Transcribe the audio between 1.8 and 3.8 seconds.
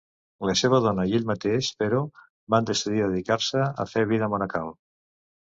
però, van decidir dedicar-se